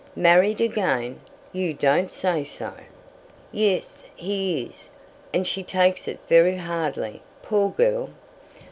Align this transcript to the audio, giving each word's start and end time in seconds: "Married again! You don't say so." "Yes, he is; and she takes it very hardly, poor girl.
"Married 0.15 0.59
again! 0.59 1.19
You 1.53 1.75
don't 1.75 2.09
say 2.09 2.43
so." 2.43 2.73
"Yes, 3.51 4.03
he 4.15 4.63
is; 4.63 4.89
and 5.31 5.45
she 5.45 5.61
takes 5.61 6.07
it 6.07 6.17
very 6.27 6.55
hardly, 6.55 7.21
poor 7.43 7.69
girl. 7.69 8.09